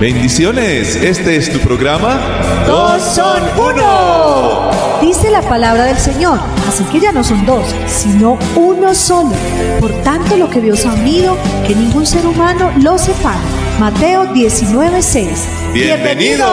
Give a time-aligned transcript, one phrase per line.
[0.00, 2.18] Bendiciones, este es tu programa.
[2.66, 4.70] Dos son uno.
[5.02, 9.32] Dice la palabra del Señor, así que ya no son dos, sino uno solo.
[9.78, 11.36] Por tanto, lo que Dios ha unido,
[11.66, 13.40] que ningún ser humano lo separe.
[13.78, 15.28] Mateo 19:6.
[15.74, 16.48] Bienvenidos.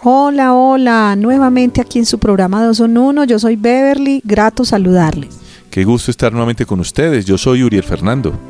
[0.00, 3.24] Hola, hola, nuevamente aquí en su programa Dos son uno.
[3.24, 5.30] Yo soy Beverly, grato saludarle.
[5.70, 7.24] Qué gusto estar nuevamente con ustedes.
[7.24, 8.49] Yo soy Uriel Fernando.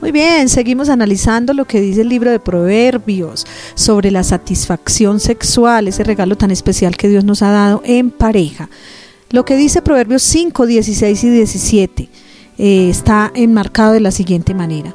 [0.00, 5.88] Muy bien, seguimos analizando lo que dice el libro de Proverbios sobre la satisfacción sexual,
[5.88, 8.70] ese regalo tan especial que Dios nos ha dado en pareja.
[9.28, 12.08] Lo que dice Proverbios 5, 16 y 17
[12.56, 14.94] eh, está enmarcado de la siguiente manera.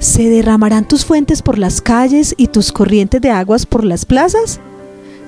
[0.00, 4.60] ¿Se derramarán tus fuentes por las calles y tus corrientes de aguas por las plazas?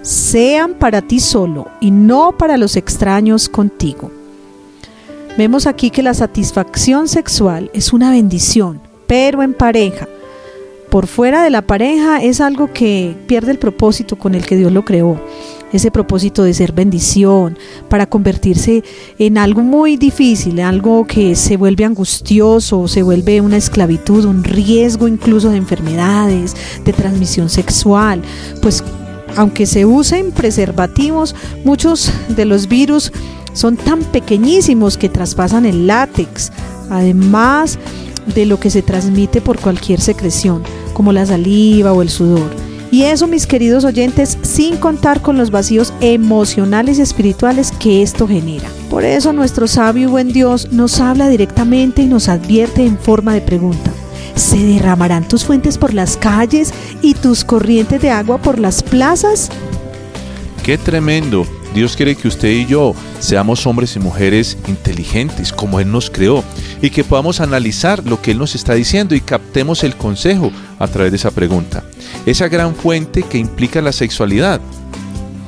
[0.02, 4.10] Sean para ti solo y no para los extraños contigo.
[5.38, 8.82] Vemos aquí que la satisfacción sexual es una bendición
[9.14, 10.08] pero en pareja.
[10.90, 14.72] Por fuera de la pareja es algo que pierde el propósito con el que Dios
[14.72, 15.20] lo creó.
[15.72, 17.56] Ese propósito de ser bendición,
[17.88, 18.82] para convertirse
[19.20, 25.06] en algo muy difícil, algo que se vuelve angustioso, se vuelve una esclavitud, un riesgo
[25.06, 28.20] incluso de enfermedades, de transmisión sexual.
[28.60, 28.82] Pues
[29.36, 33.12] aunque se usen preservativos, muchos de los virus
[33.52, 36.50] son tan pequeñísimos que traspasan el látex.
[36.90, 37.78] Además,
[38.26, 42.50] de lo que se transmite por cualquier secreción, como la saliva o el sudor.
[42.90, 48.28] Y eso, mis queridos oyentes, sin contar con los vacíos emocionales y espirituales que esto
[48.28, 48.68] genera.
[48.88, 53.34] Por eso nuestro sabio y buen Dios nos habla directamente y nos advierte en forma
[53.34, 53.90] de pregunta.
[54.36, 56.72] ¿Se derramarán tus fuentes por las calles
[57.02, 59.50] y tus corrientes de agua por las plazas?
[60.62, 61.44] Qué tremendo.
[61.74, 66.44] Dios quiere que usted y yo seamos hombres y mujeres inteligentes, como Él nos creó,
[66.80, 70.86] y que podamos analizar lo que Él nos está diciendo y captemos el consejo a
[70.86, 71.82] través de esa pregunta.
[72.26, 74.60] Esa gran fuente que implica la sexualidad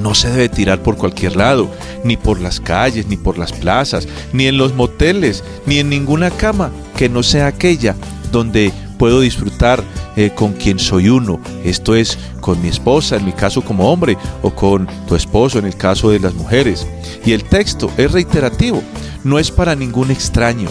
[0.01, 1.71] no se debe tirar por cualquier lado,
[2.05, 6.31] ni por las calles, ni por las plazas, ni en los moteles, ni en ninguna
[6.31, 7.95] cama que no sea aquella
[8.33, 9.83] donde puedo disfrutar
[10.17, 11.41] eh, con quien soy uno.
[11.65, 15.67] Esto es con mi esposa, en mi caso como hombre, o con tu esposo, en
[15.67, 16.87] el caso de las mujeres.
[17.25, 18.83] Y el texto es reiterativo,
[19.25, 20.69] no es para ningún extraño.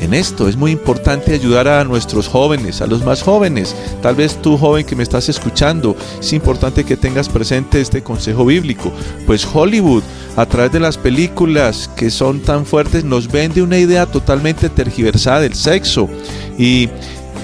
[0.00, 3.74] En esto es muy importante ayudar a nuestros jóvenes, a los más jóvenes.
[4.02, 8.44] Tal vez tú joven que me estás escuchando, es importante que tengas presente este consejo
[8.44, 8.92] bíblico,
[9.26, 10.02] pues Hollywood
[10.36, 15.40] a través de las películas que son tan fuertes nos vende una idea totalmente tergiversada
[15.40, 16.08] del sexo
[16.58, 16.88] y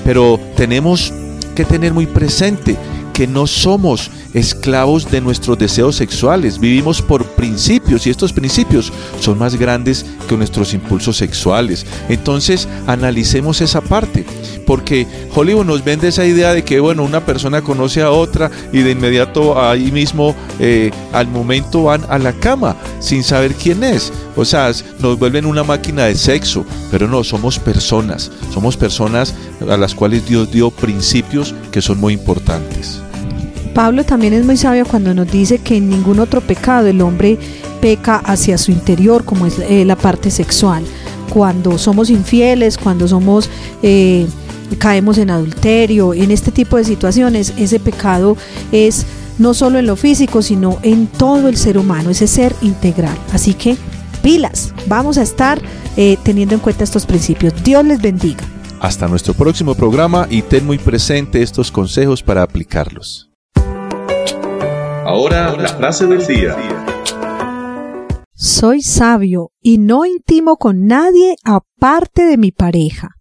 [0.04, 1.12] pero tenemos
[1.54, 2.76] que tener muy presente
[3.12, 9.38] que no somos esclavos de nuestros deseos sexuales, vivimos por principios y estos principios son
[9.38, 11.86] más grandes que nuestros impulsos sexuales.
[12.08, 14.24] Entonces analicemos esa parte,
[14.66, 18.78] porque Hollywood nos vende esa idea de que bueno, una persona conoce a otra y
[18.78, 24.12] de inmediato ahí mismo eh, al momento van a la cama sin saber quién es.
[24.36, 24.70] O sea,
[25.00, 29.34] nos vuelven una máquina de sexo, pero no, somos personas, somos personas
[29.68, 33.00] a las cuales Dios dio principios que son muy importantes.
[33.74, 37.38] Pablo también es muy sabio cuando nos dice que en ningún otro pecado el hombre
[37.80, 40.84] peca hacia su interior, como es eh, la parte sexual.
[41.30, 43.48] Cuando somos infieles, cuando somos...
[43.82, 44.26] Eh,
[44.78, 48.36] caemos en adulterio, en este tipo de situaciones, ese pecado
[48.72, 49.06] es
[49.38, 53.16] no solo en lo físico, sino en todo el ser humano, ese ser integral.
[53.32, 53.76] Así que
[54.22, 55.60] pilas, vamos a estar
[55.96, 57.54] eh, teniendo en cuenta estos principios.
[57.64, 58.44] Dios les bendiga.
[58.80, 63.29] Hasta nuestro próximo programa y ten muy presente estos consejos para aplicarlos.
[65.10, 66.56] Ahora la frase del día.
[68.32, 73.16] Soy sabio y no intimo con nadie aparte de mi pareja.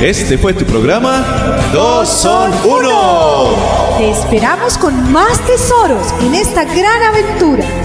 [0.00, 1.22] Este fue tu programa
[1.70, 3.50] Dos son uno.
[3.98, 7.81] Te esperamos con más tesoros en esta gran aventura.